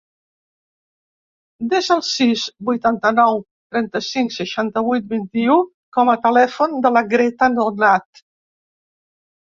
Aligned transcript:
Desa 1.73 1.93
el 1.95 2.01
sis, 2.07 2.45
vuitanta-nou, 2.69 3.37
trenta-cinc, 3.75 4.33
seixanta-vuit, 4.39 5.05
vint-i-u 5.15 5.59
com 5.99 6.13
a 6.15 6.19
telèfon 6.27 6.77
de 6.87 6.95
la 6.97 7.05
Greta 7.13 7.51
Donat. 7.61 8.25